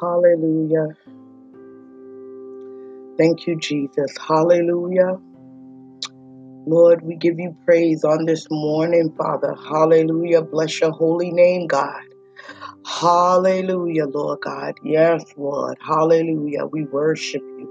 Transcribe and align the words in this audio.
Hallelujah. 0.00 0.88
Thank 3.18 3.46
you, 3.46 3.56
Jesus. 3.58 4.12
Hallelujah. 4.26 5.18
Lord, 6.66 7.02
we 7.02 7.16
give 7.16 7.38
you 7.38 7.56
praise 7.66 8.04
on 8.04 8.26
this 8.26 8.46
morning, 8.50 9.14
Father. 9.18 9.54
Hallelujah. 9.68 10.42
Bless 10.42 10.80
your 10.80 10.92
holy 10.92 11.32
name, 11.32 11.66
God. 11.66 12.02
Hallelujah, 12.86 14.06
Lord 14.06 14.40
God. 14.44 14.74
Yes, 14.82 15.24
Lord. 15.36 15.78
Hallelujah. 15.80 16.66
We 16.72 16.84
worship 16.84 17.42
you. 17.56 17.68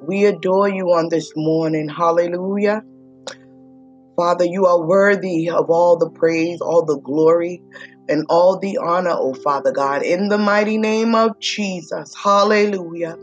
We 0.00 0.26
adore 0.26 0.68
you 0.68 0.86
on 0.94 1.08
this 1.10 1.32
morning. 1.36 1.88
Hallelujah. 1.88 2.82
Father, 4.16 4.44
you 4.46 4.66
are 4.66 4.86
worthy 4.86 5.50
of 5.50 5.70
all 5.70 5.98
the 5.98 6.10
praise, 6.10 6.60
all 6.60 6.84
the 6.84 7.00
glory, 7.00 7.62
and 8.08 8.26
all 8.28 8.58
the 8.58 8.78
honor, 8.78 9.14
oh 9.14 9.34
Father 9.34 9.72
God, 9.72 10.02
in 10.02 10.28
the 10.28 10.38
mighty 10.38 10.78
name 10.78 11.14
of 11.14 11.32
Jesus. 11.40 12.12
Hallelujah. 12.22 13.16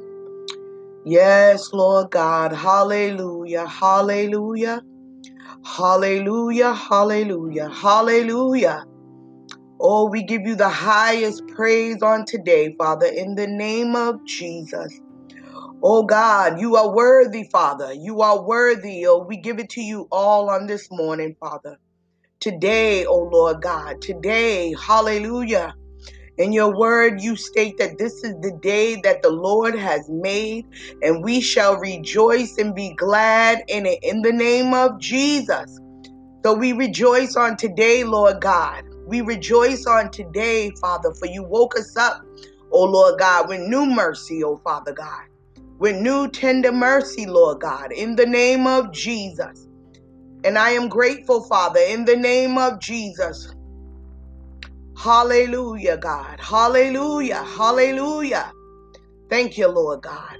Yes, 1.03 1.69
Lord 1.73 2.11
God. 2.11 2.53
Hallelujah. 2.53 3.67
Hallelujah. 3.67 4.81
Hallelujah. 5.65 6.73
Hallelujah. 6.73 7.69
Hallelujah. 7.69 8.85
Oh, 9.79 10.09
we 10.09 10.23
give 10.23 10.41
you 10.45 10.55
the 10.55 10.69
highest 10.69 11.43
praise 11.47 12.01
on 12.03 12.25
today, 12.27 12.75
Father, 12.77 13.07
in 13.07 13.35
the 13.35 13.47
name 13.47 13.95
of 13.95 14.15
Jesus. 14.25 15.01
Oh 15.83 16.03
God, 16.03 16.59
you 16.59 16.75
are 16.75 16.93
worthy, 16.93 17.45
Father. 17.51 17.93
You 17.93 18.21
are 18.21 18.43
worthy. 18.43 19.05
Oh, 19.07 19.25
we 19.27 19.37
give 19.37 19.59
it 19.59 19.69
to 19.71 19.81
you 19.81 20.07
all 20.11 20.49
on 20.49 20.67
this 20.67 20.87
morning, 20.91 21.35
Father. 21.39 21.77
Today, 22.41 23.05
oh 23.05 23.29
Lord 23.31 23.61
God, 23.61 24.01
today, 24.01 24.73
hallelujah. 24.83 25.75
In 26.39 26.51
your 26.51 26.75
word, 26.75 27.21
you 27.21 27.35
state 27.35 27.75
that 27.77 27.99
this 27.99 28.23
is 28.23 28.33
the 28.41 28.57
day 28.63 28.99
that 29.03 29.21
the 29.21 29.29
Lord 29.29 29.75
has 29.77 30.09
made, 30.09 30.65
and 31.03 31.23
we 31.23 31.41
shall 31.41 31.77
rejoice 31.77 32.55
and 32.57 32.73
be 32.73 32.95
glad 32.95 33.59
in 33.67 33.85
it 33.85 33.99
in 34.01 34.23
the 34.23 34.33
name 34.33 34.73
of 34.73 34.99
Jesus. 34.99 35.79
So 36.43 36.55
we 36.55 36.73
rejoice 36.73 37.35
on 37.35 37.57
today, 37.57 38.03
Lord 38.03 38.41
God. 38.41 38.81
We 39.05 39.21
rejoice 39.21 39.85
on 39.85 40.09
today, 40.11 40.71
Father, 40.81 41.13
for 41.19 41.27
you 41.27 41.43
woke 41.43 41.77
us 41.77 41.95
up, 41.95 42.17
oh 42.71 42.85
Lord 42.85 43.19
God, 43.19 43.49
with 43.49 43.61
new 43.61 43.85
mercy, 43.85 44.43
oh 44.43 44.59
Father 44.63 44.93
God, 44.93 45.25
with 45.79 45.95
new 45.95 46.29
tender 46.31 46.71
mercy, 46.71 47.27
Lord 47.27 47.61
God, 47.61 47.91
in 47.93 48.15
the 48.15 48.25
name 48.25 48.67
of 48.67 48.91
Jesus. 48.93 49.67
And 50.43 50.57
I 50.57 50.71
am 50.71 50.89
grateful, 50.89 51.43
Father, 51.43 51.81
in 51.81 52.05
the 52.05 52.15
name 52.17 52.57
of 52.57 52.81
Jesus. 52.81 53.47
Hallelujah, 54.97 55.97
God. 55.97 56.39
Hallelujah. 56.39 57.43
Hallelujah. 57.43 58.51
Thank 59.29 59.57
you, 59.57 59.67
Lord 59.67 60.01
God. 60.01 60.37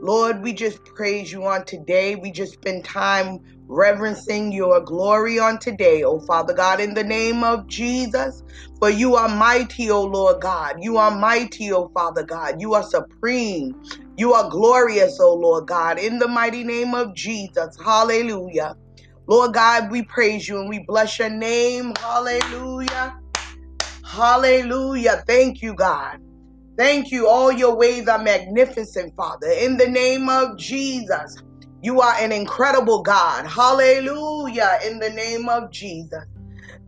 Lord, 0.00 0.42
we 0.42 0.52
just 0.52 0.84
praise 0.84 1.32
you 1.32 1.44
on 1.46 1.64
today. 1.64 2.16
We 2.16 2.30
just 2.32 2.54
spend 2.54 2.84
time 2.84 3.38
reverencing 3.68 4.52
your 4.52 4.80
glory 4.82 5.38
on 5.38 5.58
today, 5.58 6.04
oh 6.04 6.20
Father 6.20 6.54
God, 6.54 6.80
in 6.80 6.94
the 6.94 7.04
name 7.04 7.42
of 7.42 7.66
Jesus. 7.68 8.42
For 8.78 8.90
you 8.90 9.16
are 9.16 9.28
mighty, 9.28 9.90
oh 9.90 10.04
Lord 10.04 10.40
God. 10.42 10.76
You 10.80 10.98
are 10.98 11.18
mighty, 11.18 11.72
oh 11.72 11.90
Father 11.94 12.24
God. 12.24 12.56
You 12.60 12.74
are 12.74 12.84
supreme. 12.84 13.74
You 14.16 14.34
are 14.34 14.50
glorious, 14.50 15.18
oh 15.20 15.34
Lord 15.34 15.66
God, 15.66 15.98
in 15.98 16.18
the 16.18 16.28
mighty 16.28 16.64
name 16.64 16.94
of 16.94 17.14
Jesus. 17.16 17.74
Hallelujah. 17.84 18.74
Lord 19.28 19.54
God, 19.54 19.90
we 19.90 20.04
praise 20.04 20.48
you 20.48 20.60
and 20.60 20.68
we 20.68 20.84
bless 20.86 21.18
your 21.18 21.30
name. 21.30 21.94
Hallelujah. 21.98 23.14
Hallelujah. 24.04 25.24
Thank 25.26 25.62
you, 25.62 25.74
God. 25.74 26.18
Thank 26.78 27.10
you. 27.10 27.28
All 27.28 27.52
your 27.52 27.76
ways 27.76 28.08
are 28.08 28.22
magnificent, 28.22 29.14
Father. 29.16 29.48
In 29.48 29.78
the 29.78 29.88
name 29.88 30.28
of 30.28 30.58
Jesus, 30.58 31.36
you 31.82 32.00
are 32.00 32.14
an 32.20 32.32
incredible 32.32 33.02
God. 33.02 33.46
Hallelujah. 33.46 34.78
In 34.86 34.98
the 35.00 35.10
name 35.10 35.48
of 35.48 35.72
Jesus. 35.72 36.24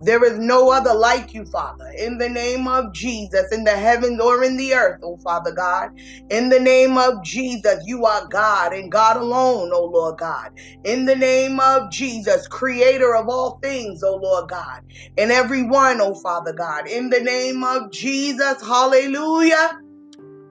There 0.00 0.24
is 0.24 0.38
no 0.38 0.70
other 0.70 0.94
like 0.94 1.34
you, 1.34 1.46
Father. 1.46 1.86
In 1.98 2.18
the 2.18 2.28
name 2.28 2.68
of 2.68 2.92
Jesus, 2.94 3.46
in 3.52 3.64
the 3.64 3.72
heavens 3.76 4.20
or 4.20 4.44
in 4.44 4.56
the 4.56 4.74
earth, 4.74 4.98
oh 5.02 5.18
Father 5.24 5.52
God. 5.52 5.90
In 6.30 6.50
the 6.50 6.60
name 6.60 6.98
of 6.98 7.24
Jesus, 7.24 7.78
you 7.86 8.04
are 8.06 8.28
God 8.28 8.74
and 8.74 8.92
God 8.92 9.16
alone, 9.16 9.70
oh 9.74 9.86
Lord 9.86 10.18
God. 10.18 10.50
In 10.84 11.06
the 11.06 11.16
name 11.16 11.60
of 11.60 11.90
Jesus, 11.90 12.46
creator 12.48 13.16
of 13.16 13.28
all 13.28 13.58
things, 13.62 14.02
oh 14.04 14.16
Lord 14.22 14.50
God. 14.50 14.80
And 15.16 15.32
everyone, 15.32 16.00
oh 16.00 16.14
Father 16.14 16.52
God. 16.54 16.88
In 16.88 17.10
the 17.10 17.20
name 17.20 17.64
of 17.64 17.90
Jesus, 17.92 18.62
hallelujah. 18.62 19.70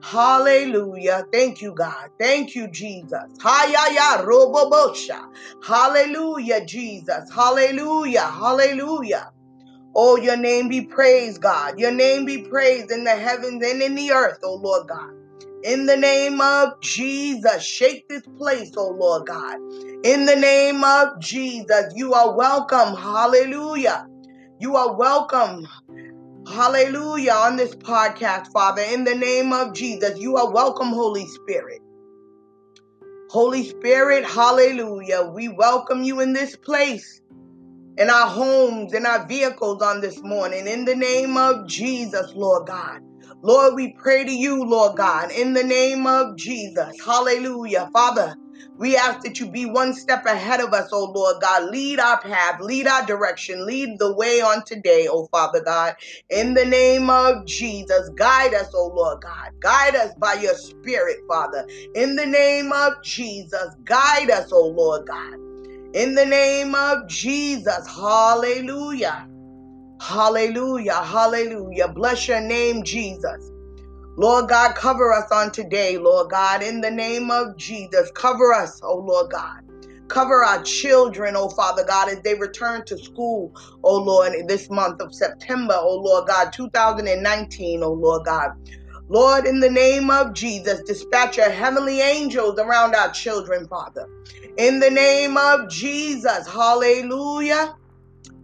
Hallelujah. 0.02 1.26
Thank 1.32 1.60
you, 1.62 1.74
God. 1.74 2.10
Thank 2.20 2.54
you, 2.54 2.68
Jesus. 2.70 3.20
Hallelujah, 5.62 6.64
Jesus. 6.66 7.24
Hallelujah. 7.34 8.22
Hallelujah. 8.28 9.30
Oh, 9.94 10.16
your 10.16 10.36
name 10.36 10.68
be 10.68 10.86
praised, 10.86 11.40
God. 11.40 11.78
Your 11.78 11.90
name 11.90 12.24
be 12.24 12.44
praised 12.44 12.90
in 12.90 13.04
the 13.04 13.16
heavens 13.16 13.64
and 13.64 13.82
in 13.82 13.94
the 13.94 14.12
earth, 14.12 14.38
oh 14.44 14.54
Lord 14.54 14.88
God. 14.88 15.10
In 15.64 15.86
the 15.86 15.96
name 15.96 16.40
of 16.40 16.80
Jesus, 16.80 17.64
shake 17.64 18.08
this 18.08 18.22
place, 18.38 18.70
oh 18.76 18.90
Lord 18.90 19.26
God. 19.26 19.56
In 20.04 20.26
the 20.26 20.36
name 20.36 20.84
of 20.84 21.20
Jesus, 21.20 21.92
you 21.96 22.14
are 22.14 22.36
welcome. 22.36 22.94
Hallelujah. 22.94 24.06
You 24.60 24.76
are 24.76 24.94
welcome. 24.94 25.66
Hallelujah 26.46 27.32
on 27.32 27.56
this 27.56 27.74
podcast, 27.74 28.52
Father. 28.52 28.82
In 28.82 29.04
the 29.04 29.14
name 29.14 29.52
of 29.52 29.74
Jesus, 29.74 30.18
you 30.18 30.36
are 30.36 30.52
welcome, 30.52 30.88
Holy 30.88 31.26
Spirit. 31.26 31.80
Holy 33.30 33.68
Spirit, 33.68 34.24
hallelujah. 34.24 35.30
We 35.34 35.48
welcome 35.48 36.02
you 36.02 36.20
in 36.20 36.32
this 36.32 36.56
place 36.56 37.20
in 37.98 38.10
our 38.10 38.28
homes, 38.28 38.94
in 38.94 39.06
our 39.06 39.26
vehicles 39.28 39.82
on 39.82 40.02
this 40.02 40.22
morning. 40.24 40.68
In 40.68 40.86
the 40.86 40.96
name 40.96 41.38
of 41.38 41.68
Jesus, 41.68 42.32
Lord 42.34 42.68
God. 42.68 43.00
Lord, 43.42 43.74
we 43.76 43.94
pray 43.98 44.24
to 44.24 44.32
you, 44.32 44.64
Lord 44.64 44.98
God, 44.98 45.32
in 45.32 45.54
the 45.54 45.64
name 45.64 46.08
of 46.08 46.36
Jesus. 46.38 46.96
Hallelujah. 47.04 47.90
Father, 47.92 48.36
we 48.78 48.96
ask 48.96 49.22
that 49.22 49.40
you 49.40 49.50
be 49.52 49.66
one 49.66 49.94
step 49.94 50.26
ahead 50.26 50.60
of 50.60 50.74
us, 50.74 50.90
oh 50.92 51.12
Lord 51.14 51.36
God. 51.42 51.70
Lead 51.70 52.00
our 52.00 52.20
path, 52.20 52.60
lead 52.60 52.88
our 52.88 53.06
direction, 53.06 53.66
lead 53.66 54.00
the 54.00 54.14
way 54.16 54.40
on 54.42 54.64
today, 54.66 55.08
oh 55.10 55.28
Father 55.32 55.62
God. 55.64 55.94
In 56.30 56.54
the 56.54 56.66
name 56.66 57.10
of 57.10 57.46
Jesus, 57.46 58.10
guide 58.16 58.54
us, 58.54 58.70
oh 58.74 58.92
Lord 58.96 59.20
God. 59.22 59.52
Guide 59.62 59.96
us 59.96 60.12
by 60.20 60.34
your 60.34 60.56
spirit, 60.56 61.18
Father. 61.28 61.64
In 61.94 62.16
the 62.16 62.26
name 62.26 62.72
of 62.72 62.94
Jesus, 63.04 63.68
guide 63.84 64.30
us, 64.32 64.48
oh 64.52 64.68
Lord 64.76 65.02
God. 65.08 65.47
In 65.94 66.14
the 66.14 66.26
name 66.26 66.74
of 66.74 67.08
Jesus. 67.08 67.86
Hallelujah. 67.88 69.26
Hallelujah. 70.00 71.02
Hallelujah. 71.02 71.88
Bless 71.88 72.28
your 72.28 72.40
name, 72.40 72.84
Jesus. 72.84 73.50
Lord 74.16 74.48
God, 74.48 74.74
cover 74.74 75.12
us 75.12 75.30
on 75.32 75.52
today, 75.52 75.96
Lord 75.96 76.30
God, 76.30 76.62
in 76.62 76.80
the 76.80 76.90
name 76.90 77.30
of 77.30 77.56
Jesus. 77.56 78.10
Cover 78.14 78.52
us, 78.52 78.80
oh 78.82 78.98
Lord 78.98 79.30
God. 79.30 79.60
Cover 80.08 80.44
our 80.44 80.62
children, 80.62 81.36
oh 81.36 81.48
Father 81.50 81.84
God, 81.84 82.08
as 82.08 82.20
they 82.22 82.34
return 82.34 82.84
to 82.86 82.98
school, 82.98 83.54
oh 83.84 83.98
Lord, 83.98 84.32
this 84.48 84.68
month 84.70 85.00
of 85.00 85.14
September, 85.14 85.74
oh 85.78 86.00
Lord 86.02 86.26
God, 86.26 86.52
2019, 86.52 87.82
oh 87.82 87.92
Lord 87.92 88.24
God. 88.24 88.50
Lord, 89.10 89.46
in 89.46 89.60
the 89.60 89.70
name 89.70 90.10
of 90.10 90.34
Jesus, 90.34 90.82
dispatch 90.82 91.38
your 91.38 91.50
heavenly 91.50 92.00
angels 92.00 92.58
around 92.58 92.94
our 92.94 93.10
children, 93.10 93.66
Father. 93.68 94.06
In 94.58 94.80
the 94.80 94.90
name 94.90 95.36
of 95.36 95.70
Jesus, 95.70 96.46
hallelujah, 96.46 97.74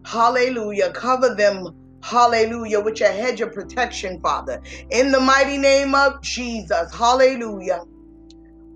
hallelujah. 0.07 0.91
Cover 0.93 1.35
them, 1.35 1.69
hallelujah, 2.03 2.81
with 2.81 3.01
your 3.01 3.13
hedge 3.13 3.43
of 3.43 3.53
protection, 3.53 4.21
Father. 4.23 4.63
In 4.91 5.13
the 5.13 5.21
mighty 5.21 5.59
name 5.59 5.95
of 5.95 6.23
Jesus, 6.23 6.95
hallelujah. 6.95 7.83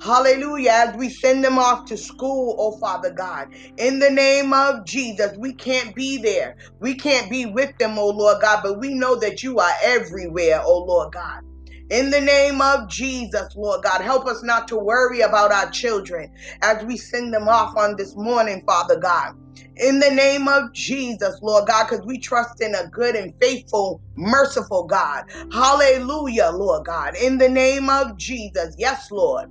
Hallelujah. 0.03 0.71
As 0.71 0.97
we 0.97 1.09
send 1.11 1.43
them 1.43 1.59
off 1.59 1.87
to 1.87 1.97
school, 1.97 2.55
oh 2.59 2.79
Father 2.79 3.13
God, 3.13 3.49
in 3.79 3.99
the 3.99 4.11
name 4.11 4.53
of 4.53 4.85
Jesus, 4.87 5.37
we 5.39 5.55
can't 5.55 5.95
be 5.95 6.19
there. 6.19 6.55
We 6.81 6.95
can't 6.97 7.31
be 7.31 7.47
with 7.47 7.77
them, 7.79 7.99
oh 7.99 8.11
Lord 8.11 8.43
God, 8.43 8.61
but 8.63 8.79
we 8.79 8.95
know 8.95 9.17
that 9.17 9.43
you 9.43 9.59
are 9.59 9.73
everywhere, 9.83 10.61
oh 10.65 10.85
Lord 10.85 11.13
God. 11.13 11.41
In 11.91 12.11
the 12.11 12.21
name 12.21 12.61
of 12.61 12.89
Jesus, 12.91 13.49
Lord 13.57 13.83
God, 13.83 14.03
help 14.03 14.27
us 14.27 14.43
not 14.43 14.69
to 14.69 14.77
worry 14.77 15.21
about 15.23 15.53
our 15.53 15.71
children 15.71 16.29
as 16.63 16.85
we 16.85 16.97
send 16.99 17.33
them 17.33 17.49
off 17.49 17.73
on 17.77 17.97
this 17.97 18.15
morning, 18.17 18.63
Father 18.67 18.99
God. 18.99 19.33
In 19.77 20.01
the 20.01 20.11
name 20.11 20.49
of 20.49 20.73
Jesus, 20.75 21.39
Lord 21.43 21.67
God, 21.69 21.87
because 21.89 22.05
we 22.07 22.21
trust 22.21 22.61
in 22.61 22.75
a 22.75 22.89
good 22.91 23.17
and 23.17 23.35
faithful, 23.41 24.03
merciful 24.17 24.85
God. 24.85 25.25
Hallelujah, 25.53 26.51
Lord 26.53 26.85
God. 26.87 27.15
In 27.17 27.39
the 27.39 27.49
name 27.49 27.89
of 27.89 28.17
Jesus. 28.19 28.75
Yes, 28.79 29.07
Lord. 29.11 29.47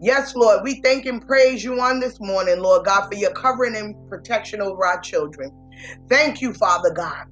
Yes, 0.00 0.34
Lord, 0.36 0.60
we 0.64 0.80
thank 0.82 1.06
and 1.06 1.26
praise 1.26 1.64
you 1.64 1.80
on 1.80 2.00
this 2.00 2.20
morning, 2.20 2.60
Lord 2.60 2.84
God, 2.84 3.06
for 3.10 3.16
your 3.16 3.32
covering 3.32 3.76
and 3.76 3.96
protection 4.08 4.60
over 4.60 4.84
our 4.86 5.00
children. 5.00 5.52
Thank 6.10 6.42
you, 6.42 6.52
Father 6.54 6.92
God. 6.92 7.24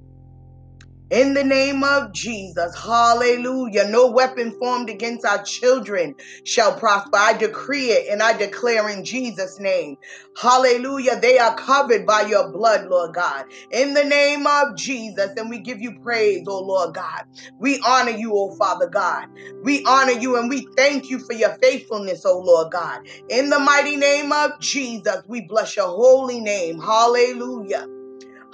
In 1.15 1.35
the 1.35 1.45
name 1.45 1.85
of 1.87 2.13
Jesus, 2.13 2.77
hallelujah. 2.79 3.87
No 3.89 4.13
weapon 4.13 4.53
formed 4.61 4.91
against 4.91 5.25
our 5.27 5.43
children 5.45 6.17
shall 6.45 6.79
prosper. 6.79 7.17
I 7.17 7.35
decree 7.39 7.93
it 7.93 8.09
and 8.13 8.23
I 8.23 8.37
declare 8.37 8.91
in 8.91 9.07
Jesus' 9.07 9.59
name. 9.59 9.97
Hallelujah. 10.37 11.19
They 11.21 11.39
are 11.39 11.57
covered 11.57 12.07
by 12.07 12.25
your 12.25 12.53
blood, 12.53 12.89
Lord 12.91 13.15
God. 13.15 13.47
In 13.73 13.95
the 13.95 14.05
name 14.05 14.47
of 14.47 14.77
Jesus, 14.77 15.31
and 15.39 15.51
we 15.51 15.61
give 15.63 15.81
you 15.81 15.95
praise, 16.03 16.45
oh 16.49 16.61
Lord 16.61 16.95
God. 16.95 17.23
We 17.59 17.81
honor 17.87 18.13
you, 18.13 18.35
oh 18.37 18.53
Father 18.59 18.91
God. 18.91 19.25
We 19.63 19.85
honor 19.89 20.13
you 20.13 20.37
and 20.39 20.51
we 20.51 20.71
thank 20.77 21.11
you 21.11 21.21
for 21.21 21.35
your 21.35 21.57
faithfulness, 21.63 22.25
oh 22.27 22.41
Lord 22.41 22.71
God. 22.75 23.01
In 23.31 23.51
the 23.51 23.61
mighty 23.61 23.97
name 23.97 24.35
of 24.35 24.53
Jesus, 24.61 25.23
we 25.27 25.47
bless 25.49 25.79
your 25.79 25.89
holy 25.89 26.43
name. 26.43 26.81
Hallelujah. 26.81 27.87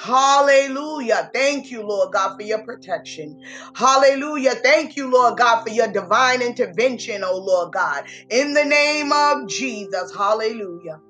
Hallelujah. 0.01 1.31
Thank 1.35 1.71
you, 1.71 1.83
Lord 1.87 2.13
God, 2.13 2.37
for 2.37 2.45
your 2.45 2.63
protection. 2.65 3.39
Hallelujah. 3.75 4.55
Thank 4.57 4.97
you, 4.97 5.11
Lord 5.13 5.39
God, 5.39 5.63
for 5.63 5.71
your 5.71 5.89
divine 5.93 6.43
intervention, 6.43 7.25
oh 7.25 7.39
Lord 7.39 7.73
God. 7.75 8.05
In 8.31 8.55
the 8.55 8.65
name 8.65 9.13
of 9.13 9.49
Jesus. 9.49 10.13
Hallelujah. 10.17 11.01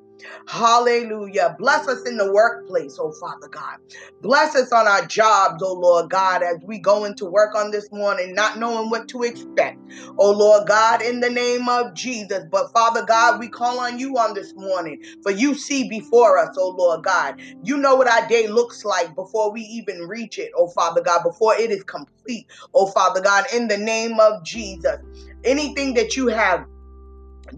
Hallelujah. 0.47 1.57
Bless 1.59 1.89
us 1.89 2.03
in 2.07 2.17
the 2.17 2.33
workplace, 2.33 2.97
oh 3.01 3.13
Father 3.21 3.49
God. 3.51 3.77
Bless 4.21 4.57
us 4.57 4.73
on 4.73 4.87
our 4.87 5.07
jobs, 5.07 5.63
oh 5.63 5.75
Lord 5.75 6.11
God, 6.11 6.43
as 6.43 6.59
we 6.65 6.79
go 6.79 7.05
into 7.05 7.27
work 7.27 7.55
on 7.55 7.71
this 7.71 7.89
morning, 7.93 8.35
not 8.35 8.59
knowing 8.59 8.91
what 8.91 9.09
to 9.09 9.23
expect. 9.23 9.79
Oh 10.19 10.33
Lord 10.33 10.67
God, 10.69 11.03
in 11.03 11.21
the 11.21 11.31
name 11.31 11.69
of 11.69 11.95
Jesus. 11.95 12.45
But 12.51 12.73
Father 12.73 13.05
God, 13.07 13.41
we 13.41 13.49
call 13.49 13.81
on 13.81 13.99
you 13.99 14.19
on 14.19 14.35
this 14.35 14.53
morning, 14.57 14.99
for 15.23 15.33
you 15.33 15.55
see 15.55 15.89
before 15.89 16.39
us, 16.39 16.57
oh 16.59 16.75
Lord 16.79 17.05
God. 17.05 17.35
You 17.63 17.77
know 17.77 17.97
what 17.97 18.09
our 18.09 18.27
day 18.29 18.49
looks 18.49 18.85
like 18.85 19.15
before 19.15 19.53
we 19.53 19.63
even 19.63 20.09
reach 20.09 20.39
it, 20.39 20.51
oh 20.57 20.69
Father 20.69 21.03
God, 21.03 21.23
before 21.25 21.55
it 21.57 21.71
is 21.71 21.85
complete, 21.85 22.47
oh 22.75 22.87
Father 22.87 23.21
God, 23.21 23.45
in 23.55 23.69
the 23.69 23.79
name 23.79 24.19
of 24.21 24.45
Jesus. 24.45 24.99
Anything 25.45 25.95
that 25.95 26.17
you 26.17 26.29
have 26.29 26.67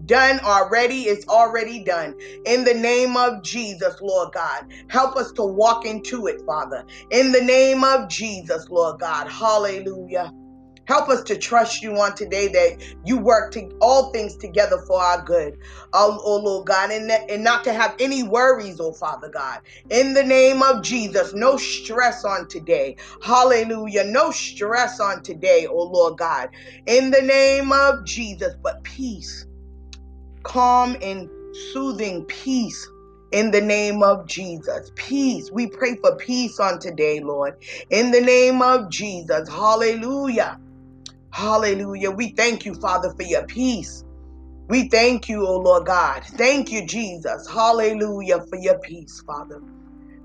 done 0.05 0.39
already 0.41 1.03
is 1.03 1.25
already 1.27 1.83
done. 1.83 2.15
In 2.45 2.63
the 2.63 2.73
name 2.73 3.17
of 3.17 3.43
Jesus, 3.43 3.99
Lord 4.01 4.33
God, 4.33 4.65
help 4.87 5.15
us 5.15 5.31
to 5.33 5.43
walk 5.43 5.85
into 5.85 6.27
it, 6.27 6.41
Father. 6.45 6.85
In 7.11 7.31
the 7.31 7.41
name 7.41 7.83
of 7.83 8.09
Jesus, 8.09 8.69
Lord 8.69 8.99
God, 8.99 9.27
hallelujah. 9.27 10.31
Help 10.85 11.07
us 11.07 11.23
to 11.23 11.37
trust 11.37 11.81
you 11.81 11.97
on 11.97 12.13
today 12.13 12.49
that 12.49 12.83
you 13.05 13.17
work 13.17 13.53
to 13.53 13.69
all 13.79 14.11
things 14.11 14.35
together 14.35 14.77
for 14.85 15.01
our 15.01 15.23
good, 15.23 15.57
oh, 15.93 16.19
oh 16.23 16.37
Lord 16.39 16.67
God, 16.67 16.91
and, 16.91 17.09
and 17.09 17.41
not 17.41 17.63
to 17.63 17.73
have 17.73 17.95
any 17.99 18.23
worries, 18.23 18.81
oh 18.81 18.91
Father 18.91 19.29
God. 19.29 19.61
In 19.89 20.13
the 20.13 20.23
name 20.23 20.61
of 20.61 20.83
Jesus, 20.83 21.33
no 21.33 21.55
stress 21.55 22.25
on 22.25 22.49
today. 22.49 22.97
Hallelujah. 23.21 24.03
No 24.03 24.31
stress 24.31 24.99
on 24.99 25.23
today, 25.23 25.67
oh 25.69 25.83
Lord 25.83 26.17
God. 26.17 26.49
In 26.85 27.11
the 27.11 27.21
name 27.21 27.71
of 27.71 28.03
Jesus, 28.03 28.53
but 28.61 28.83
peace 28.83 29.45
calm 30.43 30.97
and 31.01 31.29
soothing 31.51 32.25
peace 32.27 32.89
in 33.31 33.51
the 33.51 33.61
name 33.61 34.03
of 34.03 34.27
Jesus. 34.27 34.91
Peace. 34.95 35.49
We 35.51 35.69
pray 35.69 35.97
for 36.01 36.17
peace 36.17 36.59
on 36.59 36.79
today, 36.79 37.21
Lord. 37.21 37.53
In 37.89 38.11
the 38.11 38.21
name 38.21 38.61
of 38.61 38.89
Jesus. 38.91 39.49
Hallelujah. 39.49 40.57
Hallelujah. 41.31 42.11
We 42.11 42.33
thank 42.37 42.65
you, 42.65 42.75
Father, 42.75 43.13
for 43.17 43.23
your 43.25 43.45
peace. 43.47 44.03
We 44.69 44.89
thank 44.89 45.29
you, 45.29 45.45
O 45.47 45.57
Lord 45.57 45.85
God. 45.87 46.23
Thank 46.37 46.71
you, 46.71 46.87
Jesus. 46.87 47.47
Hallelujah 47.51 48.39
for 48.49 48.59
your 48.59 48.79
peace, 48.83 49.21
Father 49.25 49.61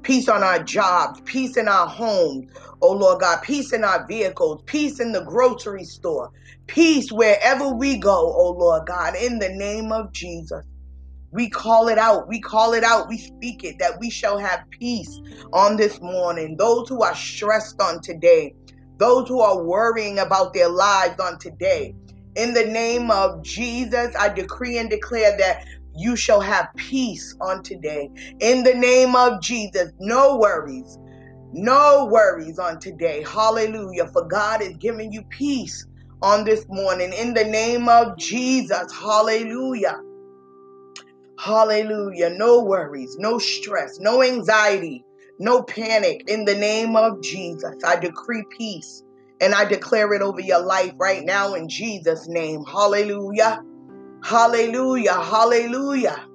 peace 0.03 0.29
on 0.29 0.43
our 0.43 0.63
jobs, 0.63 1.21
peace 1.27 1.57
in 1.57 1.69
our 1.69 1.87
homes, 1.87 2.47
oh 2.83 2.93
Lord 2.93 3.21
God, 3.21 3.41
peace 3.43 3.73
in 3.73 3.85
our 3.85 4.07
vehicles, 4.09 4.63
peace 4.67 5.01
in 5.01 5.13
the 5.13 5.25
grocery 5.25 5.85
store, 5.85 6.31
peace 6.69 7.13
wherever 7.13 7.69
we 7.75 7.99
go, 7.99 8.35
oh 8.37 8.57
Lord 8.59 8.87
God, 8.87 9.15
in 9.17 9.39
the 9.39 9.51
name 9.51 9.93
of 9.93 10.13
Jesus. 10.13 10.65
We 11.33 11.51
call 11.51 11.89
it 11.89 11.99
out. 11.99 12.29
We 12.29 12.41
call 12.41 12.73
it 12.73 12.85
out. 12.85 13.09
We 13.09 13.19
speak 13.19 13.63
it 13.65 13.77
that 13.81 13.99
we 14.01 14.11
shall 14.11 14.39
have 14.39 14.61
peace 14.81 15.21
on 15.53 15.77
this 15.77 16.01
morning. 16.01 16.57
Those 16.59 16.89
who 16.89 17.03
are 17.03 17.15
stressed 17.15 17.81
on 17.83 18.01
today, 18.03 18.55
those 18.99 19.29
who 19.29 19.41
are 19.41 19.63
worrying 19.63 20.19
about 20.19 20.55
their 20.55 20.71
lives 20.71 21.21
on 21.21 21.39
today, 21.39 21.95
in 22.35 22.55
the 22.55 22.65
name 22.65 23.11
of 23.11 23.43
Jesus, 23.45 24.15
I 24.19 24.31
decree 24.31 24.79
and 24.79 24.89
declare 24.89 25.37
that 25.39 25.59
you 25.99 26.17
shall 26.17 26.41
have 26.41 26.69
peace 26.77 27.35
on 27.41 27.63
today. 27.65 28.11
In 28.41 28.65
the 28.65 28.75
name 28.75 29.17
of 29.17 29.43
Jesus, 29.43 29.91
no 30.01 30.39
worries, 30.39 30.99
no 31.53 32.09
worries 32.11 32.59
on 32.59 32.79
today. 32.81 33.25
Hallelujah. 33.25 34.07
For 34.13 34.27
God 34.29 34.63
is 34.63 34.77
giving 34.81 35.13
you 35.13 35.25
peace 35.31 35.87
on 36.23 36.45
this 36.45 36.65
morning. 36.69 37.13
In 37.13 37.35
the 37.35 37.45
name 37.45 37.89
of 37.89 38.17
Jesus, 38.19 38.93
hallelujah. 38.93 39.97
Hallelujah. 41.41 42.31
No 42.31 42.65
worries, 42.65 43.17
no 43.19 43.39
stress, 43.39 43.99
no 44.01 44.23
anxiety, 44.23 45.05
no 45.41 45.63
panic. 45.65 46.23
In 46.29 46.45
the 46.45 46.55
name 46.55 46.97
of 46.97 47.23
Jesus, 47.23 47.75
I 47.87 47.97
decree 47.97 48.45
peace 48.57 49.03
and 49.41 49.55
I 49.55 49.65
declare 49.65 50.13
it 50.15 50.23
over 50.23 50.41
your 50.41 50.61
life 50.65 50.93
right 50.99 51.25
now 51.25 51.55
in 51.55 51.69
Jesus' 51.69 52.29
name. 52.29 52.65
Hallelujah. 52.65 53.61
Hallelujah. 54.23 55.15
Hallelujah. 55.15 56.27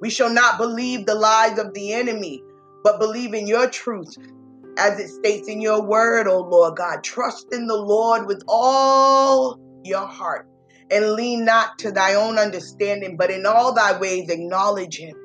We 0.00 0.10
shall 0.10 0.30
not 0.30 0.58
believe 0.58 1.06
the 1.06 1.14
lies 1.14 1.58
of 1.58 1.74
the 1.74 1.92
enemy, 1.92 2.42
but 2.82 2.98
believe 2.98 3.34
in 3.34 3.46
your 3.46 3.68
truth 3.70 4.16
as 4.78 4.98
it 4.98 5.08
states 5.08 5.48
in 5.48 5.60
your 5.60 5.82
word, 5.82 6.26
O 6.26 6.40
Lord 6.40 6.76
God. 6.76 7.04
Trust 7.04 7.46
in 7.52 7.66
the 7.66 7.76
Lord 7.76 8.26
with 8.26 8.42
all 8.48 9.58
your 9.84 10.06
heart 10.06 10.46
and 10.90 11.12
lean 11.12 11.44
not 11.44 11.78
to 11.78 11.90
thy 11.90 12.14
own 12.14 12.38
understanding, 12.38 13.16
but 13.16 13.30
in 13.30 13.46
all 13.46 13.74
thy 13.74 13.98
ways 13.98 14.28
acknowledge 14.28 14.98
him, 14.98 15.16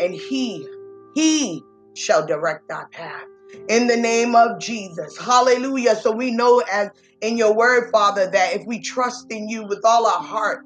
and 0.00 0.14
he, 0.14 0.66
he 1.14 1.62
shall 1.94 2.26
direct 2.26 2.68
thy 2.68 2.84
path. 2.92 3.24
In 3.68 3.86
the 3.86 3.96
name 3.96 4.34
of 4.34 4.60
Jesus. 4.60 5.16
Hallelujah. 5.18 5.96
So 5.96 6.10
we 6.10 6.30
know 6.30 6.62
as 6.72 6.90
in 7.20 7.36
your 7.36 7.54
word, 7.54 7.90
Father, 7.92 8.28
that 8.30 8.54
if 8.54 8.66
we 8.66 8.80
trust 8.80 9.26
in 9.30 9.48
you 9.48 9.66
with 9.66 9.80
all 9.84 10.06
our 10.06 10.22
heart, 10.22 10.64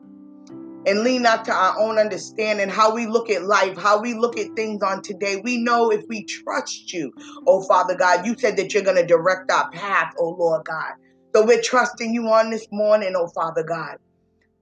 and 0.87 1.03
lean 1.03 1.23
not 1.23 1.45
to 1.45 1.53
our 1.53 1.79
own 1.79 1.99
understanding, 1.99 2.69
how 2.69 2.95
we 2.95 3.07
look 3.07 3.31
at 3.31 3.45
life, 3.45 3.77
how 3.77 4.01
we 4.01 4.15
look 4.15 4.39
at 4.39 4.55
things 4.57 4.83
on 4.83 5.03
today. 5.03 5.41
We 5.43 5.63
know 5.63 5.91
if 5.91 6.03
we 6.09 6.25
trust 6.25 6.93
you, 6.93 7.13
oh 7.47 7.63
Father 7.63 7.97
God, 7.97 8.27
you 8.27 8.35
said 8.39 8.57
that 8.57 8.73
you're 8.73 8.83
going 8.83 8.97
to 8.97 9.07
direct 9.07 9.51
our 9.51 9.71
path, 9.71 10.13
oh 10.19 10.37
Lord 10.39 10.65
God. 10.65 10.93
So 11.35 11.45
we're 11.47 11.63
trusting 11.63 12.15
you 12.15 12.27
on 12.29 12.51
this 12.51 12.67
morning, 12.73 13.15
oh 13.17 13.29
Father 13.35 13.63
God. 13.63 13.97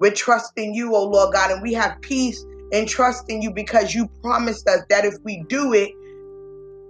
We're 0.00 0.12
trusting 0.12 0.74
you, 0.74 0.94
oh 0.94 1.04
Lord 1.04 1.32
God, 1.32 1.50
and 1.50 1.62
we 1.62 1.72
have 1.74 1.96
peace 2.02 2.44
and 2.72 2.88
trusting 2.88 3.42
you 3.42 3.52
because 3.52 3.94
you 3.94 4.08
promised 4.22 4.68
us 4.68 4.82
that 4.90 5.04
if 5.04 5.14
we 5.24 5.44
do 5.48 5.72
it, 5.72 5.90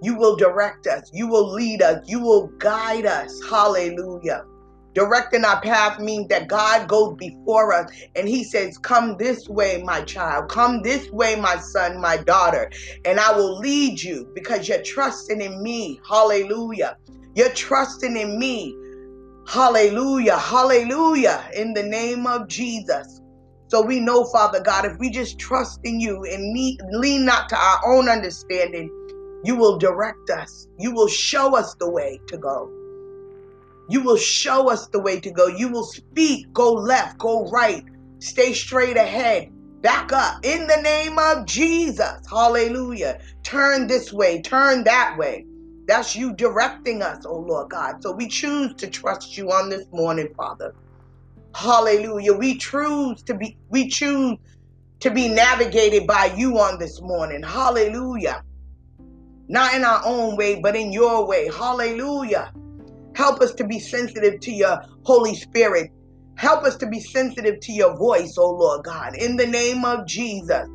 you 0.02 0.16
will 0.16 0.36
direct 0.36 0.86
us, 0.86 1.02
you 1.12 1.26
will 1.28 1.52
lead 1.52 1.82
us, 1.82 1.98
you 2.06 2.20
will 2.20 2.48
guide 2.58 3.06
us. 3.06 3.40
Hallelujah. 3.48 4.44
Directing 4.94 5.44
our 5.44 5.60
path 5.60 6.00
means 6.00 6.28
that 6.28 6.48
God 6.48 6.88
goes 6.88 7.14
before 7.18 7.72
us 7.72 7.90
and 8.16 8.28
He 8.28 8.42
says, 8.44 8.78
Come 8.78 9.16
this 9.18 9.48
way, 9.48 9.82
my 9.84 10.02
child. 10.02 10.48
Come 10.50 10.82
this 10.82 11.10
way, 11.10 11.36
my 11.36 11.58
son, 11.58 12.00
my 12.00 12.16
daughter. 12.16 12.70
And 13.04 13.20
I 13.20 13.32
will 13.36 13.58
lead 13.58 14.02
you 14.02 14.28
because 14.34 14.68
you're 14.68 14.82
trusting 14.82 15.40
in 15.40 15.62
me. 15.62 16.00
Hallelujah. 16.08 16.96
You're 17.34 17.50
trusting 17.50 18.16
in 18.16 18.38
me. 18.38 18.74
Hallelujah. 19.46 20.36
Hallelujah. 20.36 21.48
In 21.54 21.74
the 21.74 21.82
name 21.82 22.26
of 22.26 22.48
Jesus. 22.48 23.20
So 23.68 23.82
we 23.82 24.00
know, 24.00 24.24
Father 24.24 24.60
God, 24.60 24.86
if 24.86 24.98
we 24.98 25.10
just 25.10 25.38
trust 25.38 25.78
in 25.84 26.00
you 26.00 26.24
and 26.24 26.54
lean 27.00 27.24
not 27.24 27.48
to 27.50 27.56
our 27.56 27.80
own 27.86 28.08
understanding, 28.08 28.90
you 29.44 29.56
will 29.56 29.78
direct 29.78 30.30
us. 30.30 30.66
You 30.78 30.92
will 30.92 31.08
show 31.08 31.54
us 31.54 31.74
the 31.78 31.90
way 31.90 32.18
to 32.28 32.38
go. 32.38 32.77
You 33.88 34.02
will 34.02 34.16
show 34.16 34.70
us 34.70 34.86
the 34.88 35.00
way 35.00 35.18
to 35.20 35.30
go. 35.30 35.46
You 35.46 35.68
will 35.70 35.84
speak, 35.84 36.46
go 36.52 36.72
left, 36.72 37.18
go 37.18 37.48
right, 37.48 37.82
stay 38.20 38.52
straight 38.52 38.96
ahead, 38.96 39.48
back 39.82 40.12
up 40.12 40.36
in 40.42 40.66
the 40.66 40.80
name 40.82 41.18
of 41.18 41.46
Jesus. 41.46 42.12
Hallelujah. 42.30 43.18
Turn 43.44 43.86
this 43.86 44.12
way, 44.12 44.42
turn 44.42 44.84
that 44.84 45.16
way. 45.18 45.46
That's 45.86 46.14
you 46.14 46.34
directing 46.34 47.00
us, 47.00 47.24
oh 47.24 47.38
Lord 47.38 47.70
God. 47.70 47.94
So 48.02 48.12
we 48.12 48.28
choose 48.28 48.74
to 48.74 48.88
trust 48.88 49.38
you 49.38 49.50
on 49.50 49.70
this 49.70 49.86
morning, 49.90 50.28
Father. 50.36 50.74
Hallelujah. 51.54 52.34
We 52.34 52.58
choose 52.58 53.22
to 53.22 53.34
be 53.34 53.56
we 53.70 53.88
choose 53.88 54.36
to 55.00 55.10
be 55.10 55.28
navigated 55.28 56.06
by 56.06 56.26
you 56.36 56.58
on 56.58 56.78
this 56.78 57.00
morning. 57.00 57.42
Hallelujah. 57.42 58.42
Not 59.48 59.74
in 59.74 59.82
our 59.82 60.02
own 60.04 60.36
way, 60.36 60.60
but 60.60 60.76
in 60.76 60.92
your 60.92 61.26
way. 61.26 61.48
Hallelujah. 61.48 62.52
Help 63.18 63.40
us 63.40 63.52
to 63.52 63.64
be 63.64 63.80
sensitive 63.80 64.38
to 64.38 64.52
your 64.52 64.78
Holy 65.02 65.34
Spirit. 65.34 65.90
Help 66.36 66.62
us 66.62 66.76
to 66.76 66.86
be 66.86 67.00
sensitive 67.00 67.58
to 67.62 67.72
your 67.72 67.96
voice, 67.96 68.36
oh 68.38 68.52
Lord 68.52 68.84
God. 68.84 69.16
In 69.16 69.36
the 69.36 69.44
name 69.44 69.84
of 69.84 70.06
Jesus, 70.06 70.68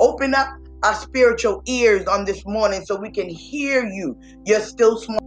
open 0.00 0.34
up 0.34 0.48
our 0.82 0.94
spiritual 0.94 1.62
ears 1.66 2.06
on 2.06 2.24
this 2.24 2.42
morning 2.46 2.86
so 2.86 2.98
we 2.98 3.10
can 3.10 3.28
hear 3.28 3.84
you. 3.84 4.16
You're 4.46 4.60
still 4.60 4.96
small. 4.96 5.18